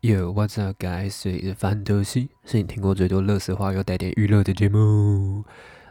[0.00, 1.24] Yo, what's up, guys？
[1.24, 5.44] 这里是范德西，是你听过最多乐色话又带点娱乐的节目。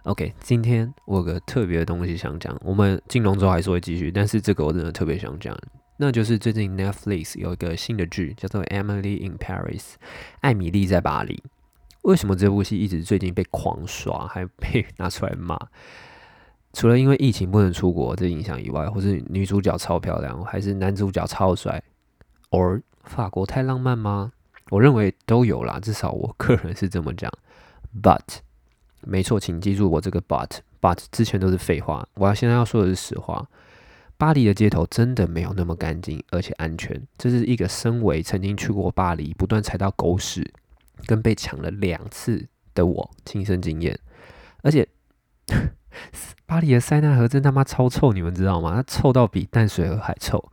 [0.04, 5.54] OK，今天我有个特别的东西想讲，我们金融周还是会继续，但是这个我真的特别想讲，
[5.98, 9.82] 那就是最近 Netflix 有一个新的剧叫做《Emily in Paris》，
[10.40, 11.44] 艾米丽在巴黎。
[12.04, 15.60] 为什么这部戏一直最近被狂刷，还被 拿出来骂？
[16.72, 21.84] 除了因为疫情不能出国这影响以外，或是女主角超漂亮，还是男主角超帅
[22.52, 24.32] ，or 法国太浪漫吗？
[24.70, 27.32] 我认为都有啦，至少我个人是这么讲。
[28.04, 28.40] But
[29.02, 33.48] 没错，请记住我这个 but，but 之前都是废话，我要现在要说的是实话。
[34.18, 37.02] 巴黎的街头真的没有那么干净，而且安全。
[37.18, 40.52] 这是一个身为曾经去过巴黎，不断踩到狗屎，
[41.06, 43.98] 跟被抢了两次的我亲身经验。
[44.64, 44.88] 而且
[46.46, 48.74] 巴黎的塞纳河真他妈超臭，你们知道吗？
[48.76, 50.52] 它臭到比淡水河还臭。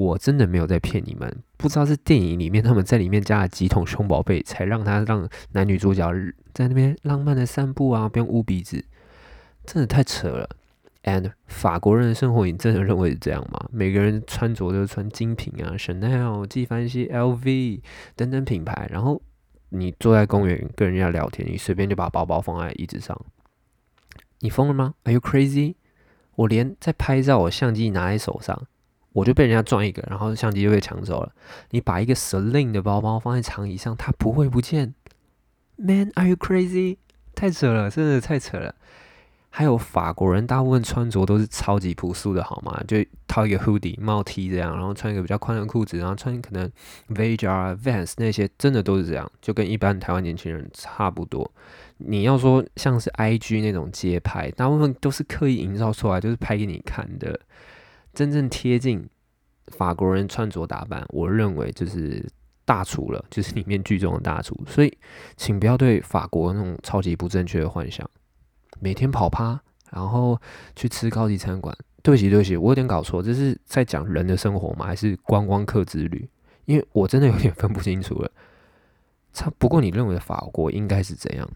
[0.00, 6.10] 我真的没有在骗你们，不知道是电影里面他们在里面加了几桶熊宝贝，才让他让男女主角
[6.54, 8.82] 在那边浪漫的散步啊，不用捂鼻子，
[9.66, 10.48] 真的太扯了。
[11.02, 13.68] And 法国人的生活，你真的认为是这样吗？
[13.70, 17.82] 每个人穿着都穿精品啊，Chanel、纪梵希、LV
[18.16, 19.20] 等等品牌，然后
[19.68, 23.20] 你坐在公园跟人家聊天，你随便就把包包放在椅子上，
[24.38, 25.74] 你疯了吗？Are you crazy？
[26.36, 28.66] 我连在拍照，我相机拿在手上。
[29.12, 31.32] 我就被人家撞一个，然后相机就被抢走了。
[31.70, 34.94] 你把一个 Celine 的包包放在长椅上，它不会不见
[35.76, 36.98] ？Man，are you crazy？
[37.34, 38.74] 太扯了，真的太扯了。
[39.52, 42.80] 还有法国人大部分穿着都是超级朴素的，好吗？
[42.86, 46.70] 就套一个 hoodie 帽 T 这样，然后穿一个比较宽的裤子，然后穿可能
[47.08, 51.50] Vage 啊 Vans 那些，真的都是这样，就跟一般台湾年轻人差不多。
[51.96, 57.40] 你要说像是 IG 那种街拍，大部分都是刻意营造出来，就是拍给你看的。
[58.12, 59.08] 真正贴近
[59.68, 62.28] 法国人穿着打扮，我认为就是
[62.64, 64.54] 大厨了，就是里面剧中的大厨。
[64.66, 64.98] 所以，
[65.36, 68.08] 请不要对法国那种超级不正确的幻想。
[68.80, 69.60] 每天跑趴，
[69.90, 70.40] 然后
[70.74, 71.76] 去吃高级餐馆。
[72.02, 74.86] 对不起，对不起，我有点搞错，这是在讲人的生活吗？
[74.86, 76.26] 还是观光客之旅？
[76.64, 78.30] 因为我真的有点分不清楚了。
[79.32, 81.48] 差不过，你认为法国应该是怎样？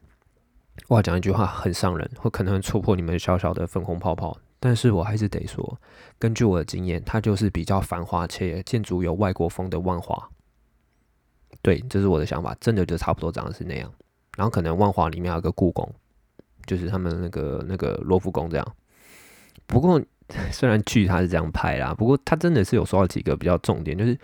[0.89, 4.37] 我要讲一句话很伤人，或可能戳破你们小小的粉红泡泡。
[4.65, 5.79] 但是我还是得说，
[6.19, 10.31] 根据我的经验，它就是比较繁华且建筑有外国风的万华。
[11.61, 13.93] 对，这是我的想法，真的就差不多长得是那样。
[14.39, 15.87] 然后可能万华里面有个故宫，
[16.65, 18.77] 就是他们那个那个罗浮宫这样。
[19.67, 20.01] 不过
[20.51, 24.19] 虽然剧它是这样拍啦，不过它真的是有说到几个比较重点，就是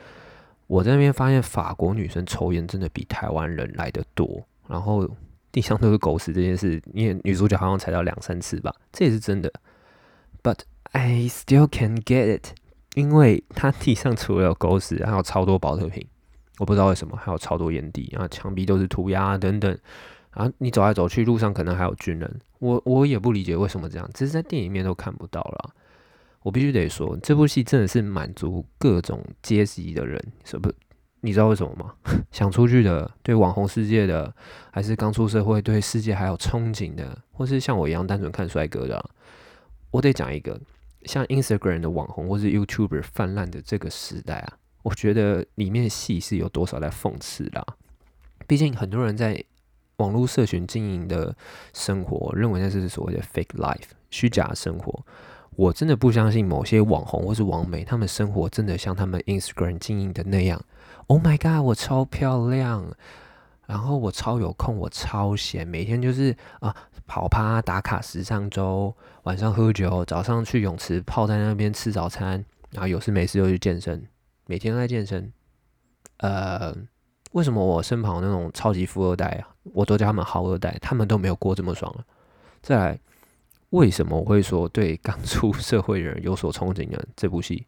[0.68, 5.06] 我在那边发现法国女生抽烟真的比台湾人来的多，然后
[5.52, 9.52] 地上都是狗屎这件事，因为女主角好像踩到两三次吧，这也是真的。
[10.42, 10.60] But
[10.92, 12.54] I still can get it，
[12.94, 16.06] 因为它地上除了有狗屎，还有超多保特瓶，
[16.58, 19.70] 我不知道为什么，还有超多烟蒂，然后墙壁都是涂鸦等等，
[20.32, 25.70] 然后你走来走去，路上可能还有军人，我我也不理解为什么这样，只是在电影面都看不到了。
[26.42, 30.72] 我必须得说，这部戏真的是满足各种阶级的人，是不？
[31.20, 31.94] 你知道为什么吗？
[32.32, 34.34] 想出去的，对网红世界的，
[34.72, 39.10] 还是刚出社会对世界还有憧憬的，或是像我一样单纯看帅哥的。
[39.90, 40.60] 我得讲一个，
[41.04, 47.64] 像 Instagram 的网红或是 YouTuber 泛滥的这个时代啊，我觉得里面戏是有多少在讽刺啦。
[48.46, 49.42] 毕竟很多人在
[49.96, 51.34] 网络社群经营的
[51.74, 55.04] 生活，认为那是所谓的 fake life 虚假生活。
[55.56, 60.62] 我真的不相信某些网红或是网美，他们生活真的像他们 Instagram 经营的那样。
[61.08, 62.94] Oh my god，我超漂亮。
[63.66, 66.74] 然后我超有空，我超闲，每天就是啊
[67.10, 68.94] 跑趴打卡时尚周，
[69.24, 74.06] 晚上喝酒，早上去泳池泡在那边吃早餐，然后有事没事又去健身，
[74.46, 75.32] 每天都在健身。
[76.18, 76.72] 呃，
[77.32, 82.04] 为什么我身旁那种超级富二代啊，我都叫他们豪二代，他们都没有过这么爽了？
[82.62, 83.00] 再来，
[83.70, 87.02] 为什么我会说对刚出社会人有所憧憬呢？
[87.16, 87.66] 这部戏。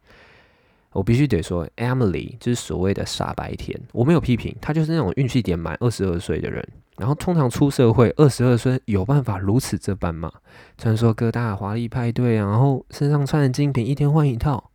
[0.93, 6.65] 我必须得说，Emily 就是所谓的傻白甜，我没有批评，她就是那种运气点满二十二岁的人。
[6.95, 10.31] 然后通常出社会，二十二岁有办法如此这般吗？
[10.77, 14.69] 传说各大华丽派对啊，然后身上穿的精品，一天换一套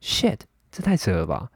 [0.00, 0.38] ，shit，
[0.72, 1.50] 这太扯了吧！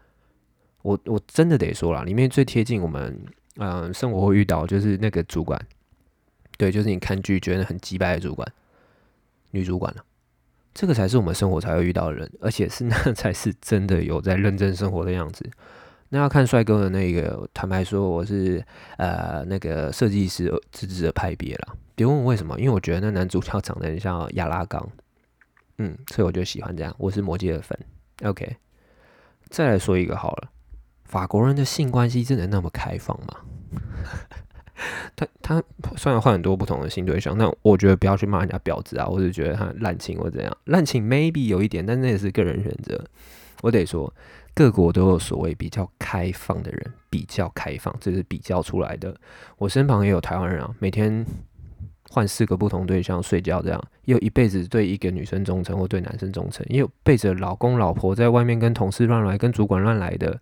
[0.82, 3.18] 我我真的得说了，里面最贴近我们
[3.56, 5.58] 嗯生活会遇到就是那个主管，
[6.58, 8.46] 对，就是你看剧觉得很鸡掰的主管，
[9.52, 10.04] 女主管了。
[10.74, 15.48] 这个才是我们生活才会遇到的人，而且是 那才是真的有在认真生活的样子。
[16.08, 18.62] 那要看帅哥的那个，坦白说，我是
[18.98, 21.76] 呃那个设计师自制的派别了。
[21.94, 24.86] 别问我为什么，因为我觉得那男主角长得很像亚拉冈，
[25.78, 26.94] 嗯，所以我就喜欢这样。
[26.98, 27.78] 我是魔戒的粉。
[28.24, 28.56] OK，
[29.48, 30.50] 再来说一个好了，
[31.04, 33.36] 法国人的性关系真的那么开放吗？
[35.16, 35.62] 他他
[35.96, 43.04] 虽然换很多不同的性对象，但我觉得不要去骂人家婊子啊，或者觉得他滥情或怎样，滥情 maybe 有一点，但那也是个人选择。
[43.62, 44.12] 我得说，
[44.54, 49.14] 各国都有所谓比较开放的人，比较开放，这是比较出来的。
[49.58, 51.24] 我身旁也有台湾人啊，每天
[52.10, 60.40] 换四个不同对象睡觉，这样也有一辈子对一个女生忠诚或对男生忠诚，也有背着老公老婆在外面跟同事乱来、跟主管乱来的。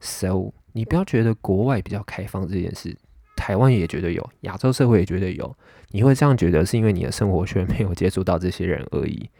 [0.00, 2.96] So，你不要觉得国外比较开放这件事。
[3.40, 5.56] 台湾也绝对有，亚洲社会也绝对有。
[5.88, 9.30] 你会这样觉得，是因为你的生活圈没有接触到这些人而已。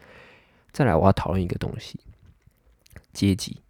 [0.71, 1.99] 再来，我要讨论一个东西：
[3.13, 3.61] 阶级。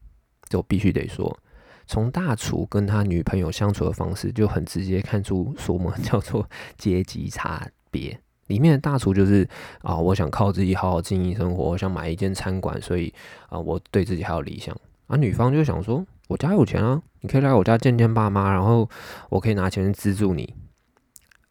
[0.48, 1.38] 这我必须得说，
[1.86, 8.18] 从大厨跟他女朋友相处的方式，就很直接看出什么叫做阶级差别。
[8.48, 9.45] 里面的大厨就是
[9.81, 13.13] 啊，我想靠自己好好经营生活，我想买一间餐馆，所以
[13.50, 14.74] 啊，我对自己还有理想。
[15.07, 16.06] 而女方就想说。
[16.31, 18.89] 我家有钱啊，你可以来我家见见爸妈，然后
[19.30, 20.56] 我可以拿钱资助你。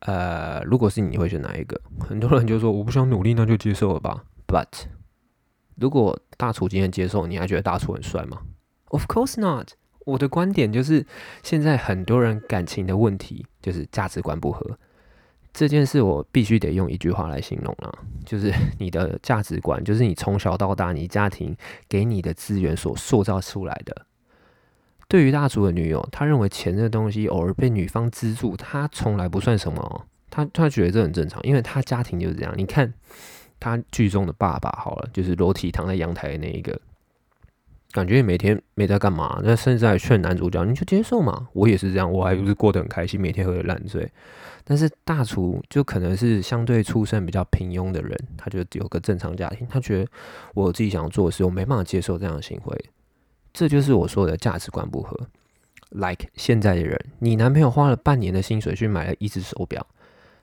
[0.00, 1.79] 呃，如果是你你会选哪一个？
[2.00, 4.25] 很多人就说我不想努力，那就接受了吧。
[4.47, 4.85] But
[5.77, 8.38] 如果大厨今天接受，你还觉得大厨很帅吗
[8.87, 9.73] ？Of course not。
[10.06, 11.06] 我的观点就是，
[11.43, 14.79] 现在很多人感情的问题就是价值观不合。
[15.53, 21.55] 这件事我必须得用一句话来形容了，就是你的价值观，就是你从小到大你家庭
[21.87, 24.06] 给你的资源所塑造出来的。
[25.11, 30.07] 对于大厨的女友，他认为钱这东西偶尔被女方资助，他从来不算什么。
[30.31, 32.55] 他他觉得这很正常，因为他家庭就是这样。
[32.57, 32.95] 你看
[33.59, 36.81] 他剧中的爸爸，好了，就是裸体躺在阳台的那一个，
[37.91, 41.49] 感觉每天没在干嘛，那甚至还劝男主角你就接受嘛。
[41.55, 44.09] 我也是这样，我还不是过得很开心，每天喝的烂醉。
[44.62, 50.09] 但是大厨就可能是相对出身比较平庸的人，他就有个正常家庭，他觉得
[50.55, 52.85] 我自己想做的事，我没办法接受这样的行为。
[53.52, 55.29] 这就是我说的价值观不合。
[55.91, 59.87] Like 现在的人，你男朋友花了半年的薪水去买了一只手表，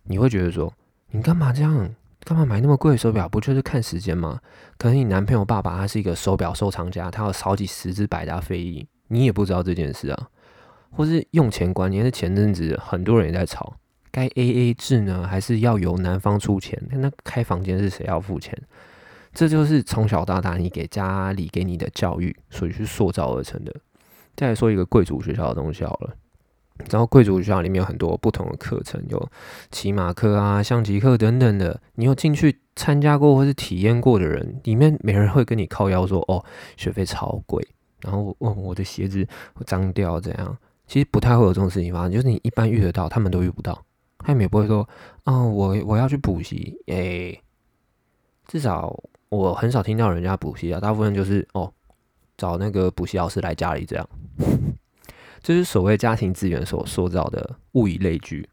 [0.03, 0.73] 你会觉得说，
[1.11, 1.95] 你干嘛这样？
[2.25, 3.29] 干嘛买那么贵的手表？
[3.29, 4.41] 不就是看时间吗？
[4.77, 10.27] 可能你男朋友爸爸他是一个手表收藏家，他有好几十只百达翡丽，你也不知道这件事啊。
[10.91, 13.77] 或是用钱观念，是前阵子很多人也在吵，
[14.11, 16.81] 该 A A 制呢，还是要由男方出钱？
[16.91, 18.57] 那开房间是谁要付钱？
[19.37, 23.71] 这就是从小到大你给家里给你的教育，所以去塑造而成的。
[24.35, 26.15] 再来说一个贵族学校的东西好了，
[26.89, 29.29] 然后贵族学校里面有很多不同的课程，有
[29.69, 31.79] 骑马课啊、象棋课等等的。
[31.93, 36.43] 你有进去参加过或是体验过的人，里面没人会跟你靠腰说：“哦，
[36.75, 37.63] 学费超贵。”
[38.01, 39.23] 然后问我的鞋子
[39.67, 40.57] 脏掉怎样？
[40.87, 43.85] 其实不太会有这种事情发生，就是你一般遇得到，他们都遇不到。
[44.17, 44.89] 他们也不会说
[45.25, 47.39] ：“啊，我我要去补习。”诶，
[48.47, 48.99] 至少。
[49.29, 51.71] 我很少听到人家补习啊，大部分就是哦，
[52.37, 54.09] 找那个补习老师来家里这样，
[55.43, 58.47] 这是所谓家庭资源所塑造的物以类聚。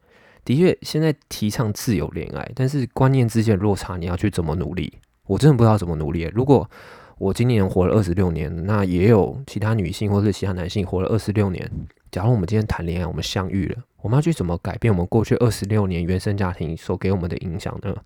[0.44, 4.92] 的确，现在提倡自由恋爱，但是观念之间的落差，你要去怎么努力？
[5.26, 6.30] 我真的不知道怎么努力。
[6.34, 6.68] 如果
[7.16, 11.70] 我今年活了二十六年，那也有其他女性或者其他男性活了二十六年。
[12.10, 17.96] 假如我们今天谈恋爱，我们相遇了，我们要去怎么改变我们过去二十六年原生家庭所给我们的影响呢？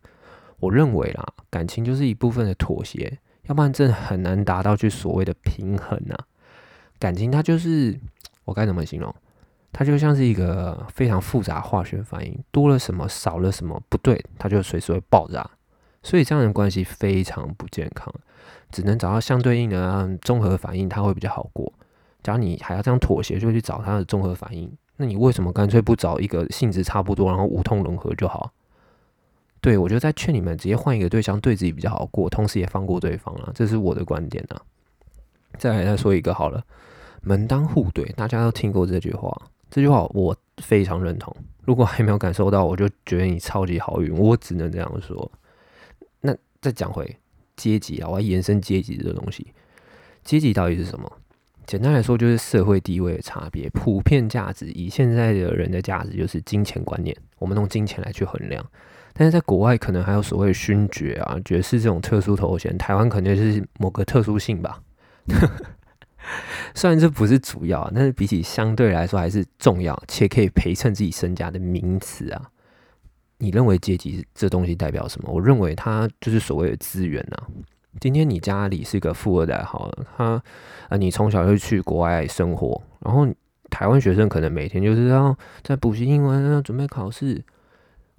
[0.61, 6.27] 我认为啦，感情就是一部分的妥协，要不然真的很难达到去所谓的平衡啊。
[6.99, 7.99] 感情它就是
[8.45, 9.15] 我该怎么形容？
[9.71, 15.49] 它就像是一个非常复杂化学反应，多了什么少了什么不对，它就随时会爆炸。
[16.03, 18.13] 所以这样的关系非常不健康，
[18.71, 21.73] 只能找到相对应的综合反应，它会比较好过。
[22.23, 28.53] 假如你还要这样妥协，就去找它的综合反应，那你为什么干脆不找一个性质差不多，然后无痛融合就好？
[29.61, 34.63] 对，我就在劝你们直接换一个对象，对自己比较好过，同时也放过对方了，这是我的观点啊。
[35.59, 36.65] 再来再说一个好了，
[37.23, 39.37] 门当户对，大家都听过这句话，
[39.71, 41.35] 这句话我非常认同。
[41.65, 45.31] 如果还没有感受到，我就觉得你超级好运，我只能这样说。
[46.21, 47.17] 那再讲回
[47.57, 49.53] 阶级啊，我要延伸阶级这个东西，
[50.23, 51.11] 阶级到底是什么？
[51.67, 53.69] 简单来说，就是社会地位的差别。
[53.71, 58.65] 普遍价值，以现在的人的价值，就是金钱观念，我们用金钱来去衡量。
[59.19, 64.81] 但是在国外，可能还有所谓勋爵啊、爵士这种特殊头衔，台湾可能就是某个特殊性吧。
[66.73, 72.49] 虽然这不是主要，但是比起相对来说还是重要且可以陪衬自己身家的名词啊。
[73.39, 75.33] 你认为阶级这东西代表什么？
[75.33, 77.37] 我认为它就是所谓的资源呐。
[78.01, 80.41] 今天你家里是个富二代，好了，他
[80.89, 83.27] 啊，你从小就去国外生活，然后
[83.69, 87.45] 台湾学生可能每天就是要在补习英文，要准备考试。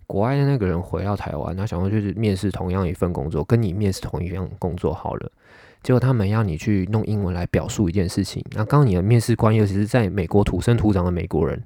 [0.10, 5.32] 国外的那个人回到台湾，他想要就是面试同样一份工作，跟你面试同一样工作好了。
[5.84, 8.44] 结果他们要你去弄英文来表述一件事情。
[8.56, 11.64] 那刚刚你的面试官尤其是在美国土生土长的美国人，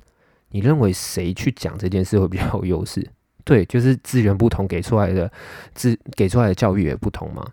[0.50, 3.09] 你认为谁去讲这件事会比较有优势？
[3.45, 5.31] 对，就是资源不同，给出来的
[5.73, 7.50] 资给出来的教育也不同嘛。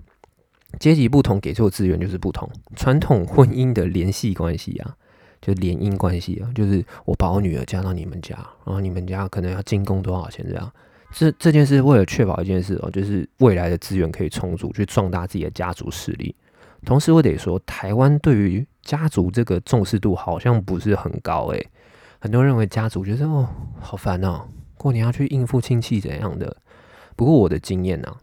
[0.81, 2.51] 阶级不同，给出的资源就是不同。
[2.75, 4.97] 传统婚姻的联系关系啊，
[5.41, 10.73] 就联姻关系啊，就是我把我女儿嫁到你们家，然后你们家可能要进贡多少钱这样。
[11.13, 16.35] 这这件事为了确保一件事哦，就是未来的资源可以充足，去壮大自己的家族势力。
[16.85, 21.67] 同时，我得说，台湾对于家族这个重视度好像不是很高诶。
[22.21, 23.49] 很多人认为家族觉得哦，
[23.81, 24.43] 好烦哦，
[24.77, 26.57] 过年要去应付亲戚怎样的。
[27.17, 28.17] 不过我的经验呢，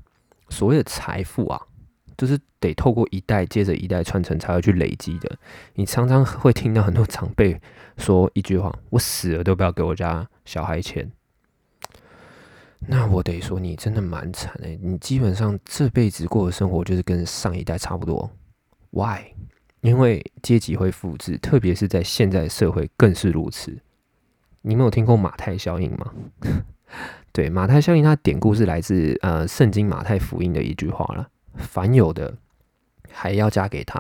[0.50, 1.62] 所谓的财富啊，
[2.18, 5.38] 就是得透过一代接着一代传承才会去累积的。
[5.76, 7.60] 你常常会听到很多长辈
[7.98, 11.12] 说一句话：“我死了都不要给我家小孩钱。”
[12.80, 18.30] 那我得说，你真的蛮惨的，你基本上这辈子过的生活就是跟上一代差不多。
[18.92, 19.34] Why？
[19.82, 23.78] 因为阶级会复制，特别是在现在社会更是如此。
[24.62, 26.14] 你们有听过马太效应吗？
[27.32, 31.28] 对，马太效应它典故是来自呃圣经马太福音的一句话了：
[31.58, 32.38] 凡有的
[33.12, 34.00] 还要加给他，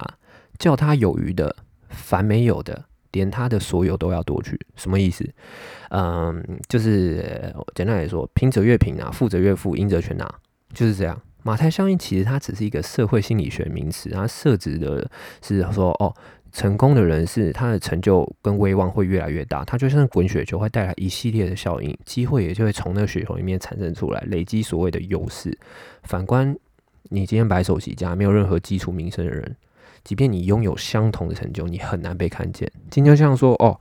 [0.57, 1.53] 叫他有余的；
[1.89, 2.85] 凡没有的。
[3.13, 5.27] 连他的所有都要夺去，什么意思？
[5.89, 10.31] 嗯，就是简单来说，贫者越贫啊，富者越富，赢者全拿，
[10.71, 11.19] 就是这样。
[11.41, 15.09] 马太效应其实它只是一个社会心理学名词，它设置的
[15.41, 16.13] 是说，哦，
[16.51, 25.57] 成功的人是他的成就跟威望会越来越大，他就像滚雪球，会带来一系列的效应，机会也就会从那个雪球里面产生出来，累积所谓的优势。
[26.03, 26.55] 反观
[27.09, 29.55] 你今天白手起家，没有任何基础名声的人。
[30.03, 32.71] 即便你拥有相同的成就，你很难被看见。
[32.89, 33.77] 今天像说哦，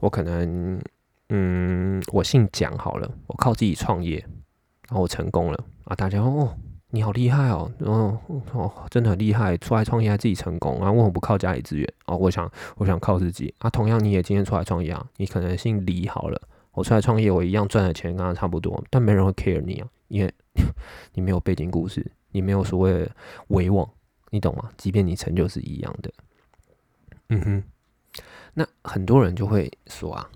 [0.00, 0.80] 我可能，
[1.28, 4.18] 嗯，我姓蒋好了，我靠自己创业，
[4.88, 5.94] 然后我成功了啊！
[5.94, 6.56] 大家哦，
[6.90, 8.18] 你好厉害哦，哦
[8.52, 10.90] 哦，真的很厉害，出来创业还自己成功啊？
[10.90, 12.16] 为什么不靠家里资源哦？
[12.16, 13.70] 我想，我想靠自己啊。
[13.70, 16.40] 同样，你也今天出来创业啊，你可能姓李好了，
[16.72, 20.34] 我出来创业，我一样赚的钱跟他差不多，但没人会 care 你啊，因为
[21.14, 23.10] 你没有背景故事，你没有所谓的
[23.48, 23.88] 威望。
[24.32, 24.70] 你懂吗？
[24.76, 26.12] 即便你成就是一样的，
[27.30, 27.64] 嗯哼。
[28.54, 30.30] 那很多人就会说啊，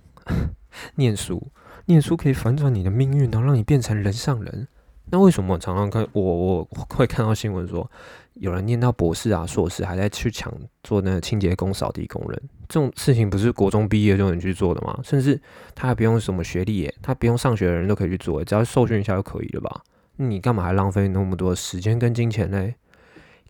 [0.96, 1.40] 念书，
[1.86, 4.66] 念书可以反转你的命运，然后让你变成人上人。
[5.06, 7.88] 那为什么常常看我我会看到新闻说，
[8.32, 12.42] 有人念到博士啊、硕士，还在去抢做那个清洁工、扫地工人？
[12.68, 14.98] 这种事情不是国中毕业就能去做的吗？
[15.04, 15.40] 甚至
[15.72, 19.82] 他还不用什么学历耶，他不用上学的人都可以去做，只要受训一下就可以了吧？
[20.16, 22.72] 你干嘛还浪费那么多时间跟金钱呢？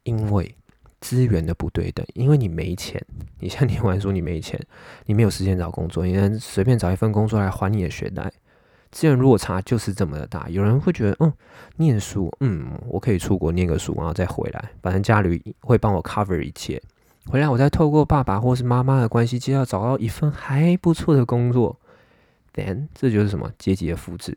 [0.05, 0.55] 因为
[1.01, 3.05] 资源的不对等，因为你没钱，
[3.39, 4.59] 你像念完书你没钱，
[5.07, 8.33] 你没有时间找工作，你能随便找一份工作来还你的学贷，
[8.91, 10.49] 资源落差就是这么的大。
[10.49, 11.33] 有人会觉得，嗯，
[11.77, 16.81] 念书，嗯，我可以出国念个书，然后再回来，反正家里会帮我 cover 一切，
[17.27, 21.79] 回来我再透过爸爸或是妈妈的关系，就要找到一份还不错的工作。
[22.55, 24.37] Then 这就是什么阶级的复制？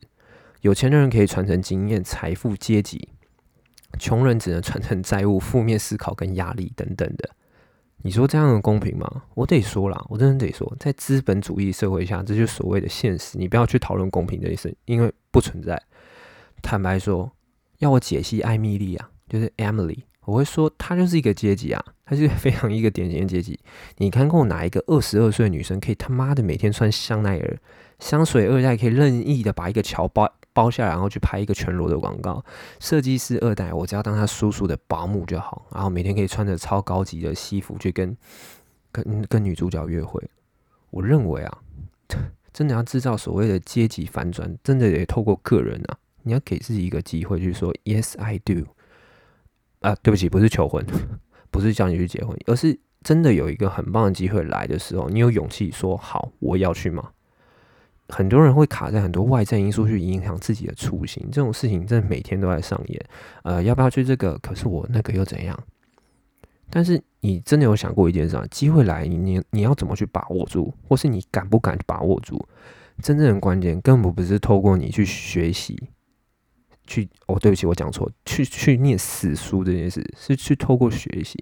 [0.67, 3.07] 有钱的人可以传承经验、财富、阶级。
[3.97, 7.29] 穷人只能传承债务、负面思考跟压力等等的。
[8.01, 9.23] 你说这样的公平吗？
[9.33, 13.37] 我得说啦，我真的得说，在资本主义社会下，这就是所谓的现实。
[13.37, 15.81] 你不要去讨论公平这一事，因为不存在。
[16.61, 17.31] 坦白说，
[17.77, 23.57] 要我解析艾米丽啊，就是 Emily，我会说她就是一个阶级啊，她是非常一个典型的阶级。
[23.99, 27.57] 你看过哪一个二十二岁的女生可以他妈的每天穿香奈儿
[27.99, 30.31] 香水二代，可以任意的把一个桥包？
[30.53, 32.43] 包下来，然后去拍一个全裸的广告。
[32.79, 38.17] 设计师二代，我只要当他叔叔的保姆就好，然后每天可以穿着超高级的西服去跟
[38.91, 40.19] 跟跟女主角约会。
[40.89, 41.57] 我认为啊，
[42.51, 48.65] 真的要制造所谓的阶级反转，真的得透过个人啊，你要给自己一个机会，去说 Yes I do。
[49.81, 50.83] 啊，对不起，不是求婚，
[51.51, 57.11] 不是叫你去结婚，而是真的有一个很棒的机会来的时候，你有勇气说好，我要去吗？
[58.09, 63.05] 很多人会卡在很多外在因素去影响自己的初心，这种事情真的每天都在上演。
[63.43, 64.37] 呃，要不要去这个？
[64.39, 65.57] 可是我那个又怎样？
[66.69, 68.45] 但是你真的有想过一件事啊？
[68.51, 70.73] 机会来，你你你要怎么去把握住？
[70.87, 72.45] 或是你敢不敢把握住？
[73.01, 75.89] 真正的关键根本不是透过你去学习，
[76.87, 81.37] 去哦，对不起，我讲错，去去念死书这件事，是去透过学习。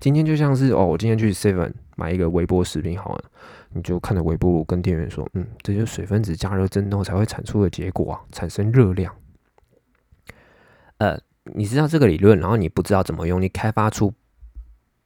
[0.00, 3.24] 今天就像是哦，我今天去 Seven 买一个微波食品，好了。
[3.72, 9.14] 你就看着微波炉跟店员说：“嗯，这就是水分子加热振动才会产出的结果啊，产生热量。”
[10.96, 11.20] 呃，
[11.54, 14.14] 你知道这个理论，然后你不知道怎么用，你开发出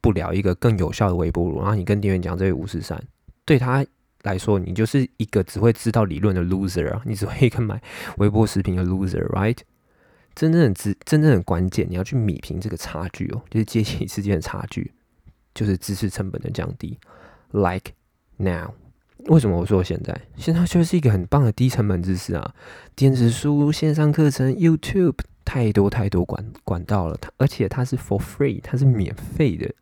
[0.01, 3.03] 不了一个更有效的微波炉，然后你跟店员讲这五十三，
[3.45, 3.85] 对他
[4.23, 7.81] 来说，你就是一个只会知道理论的 loser 啊，你只会一个买
[8.19, 9.59] 微波食品的 loser，right？
[10.35, 14.93] 真正的真正的关键，你要去米平这个差距哦，就是阶级之间的差距，
[15.55, 16.99] 就是知识成本的降低。
[17.51, 17.93] Like
[18.37, 18.71] now，
[19.27, 20.19] 为什么我说现在？
[20.37, 22.55] 现在就是一个很棒的低成本知识啊！
[22.95, 29.75] 电子书、线上课程、YouTube，太多太多管管道了，它而且它是 for free，它是免费的。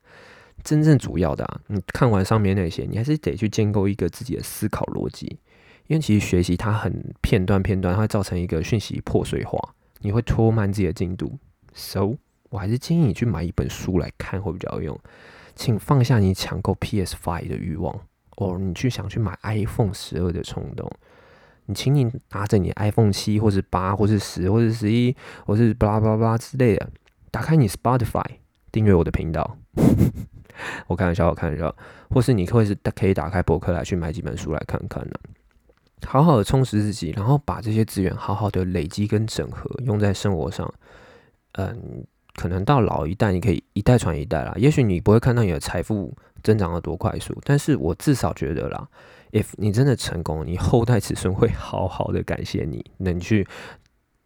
[0.64, 5.38] 真正主要的啊，你看完上面那些，你还是得去建构一个自己的思考逻辑，
[5.86, 9.58] 因为其实学习它很片段片段，它会造成一个讯息破碎化，
[10.00, 11.38] 你会拖慢自己的进度。
[11.72, 12.16] So，
[12.50, 15.00] 我还是建议你去买一本书来看会比较有用。
[15.54, 18.00] 请放下你抢购 PS Five 的欲望，
[18.36, 20.90] 哦，你去想去买 iPhone 十二的冲动。
[21.66, 26.90] 你请你拿着你 iPhone 七，或是八，或是十，或是十一，或是巴拉巴拉巴拉之类的，
[27.30, 28.24] 打开你 Spotify，
[28.72, 29.58] 订阅我的频道。
[30.88, 31.72] 我开玩笑，我开玩笑。
[32.10, 35.14] 或是你会是可以打开博客来去买几本书来看看呢？
[36.04, 40.74] 好好的充实自己，然后把这些资源好好的累积跟整合，用在生活上。
[41.52, 42.04] 嗯。
[42.34, 44.54] 可能到老一代，你可以一代传一代啦。
[44.54, 48.88] 也许你不会看到你的财富增长的多快速，但是我至少觉得啦
[49.32, 53.44] ，if 你真的成功，你后代子孙会好好的感谢你，能去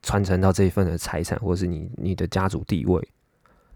[0.03, 3.09] 传承到这一份的财产，或是你你的家族地位。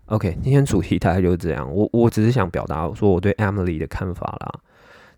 [0.07, 1.69] OK，今天主题大概就是这样。
[1.75, 4.61] 我我只是想表达说我对 Emily 的看法啦。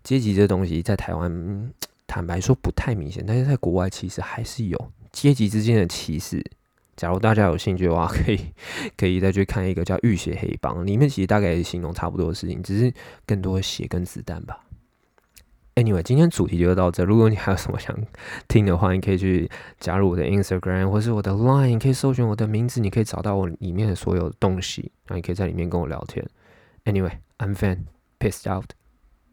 [0.03, 1.71] 阶级这东西在台湾
[2.07, 6.43] 坦白说不太明显，但是在国外其实还是有阶级之间的歧视。
[6.95, 8.39] 假如大家有兴趣的话，可以
[8.97, 12.91] 可以再去看一个叫《浴血黑帮》，里面其实大概也形容差不多的事情，只是
[13.27, 14.65] 更多的血跟子弹吧。
[15.79, 17.05] Anyway，今天主题就到这。
[17.05, 17.97] 如果你还有什么想
[18.49, 26.27] 听的话，你可以去加入我的 Instagram 或是我的 Line，你可以搜寻我的名字，你可以找到我里面的所有东西，然后你可以在里面跟我聊天。
[26.83, 28.78] Anyway，I'm fan，pissed out。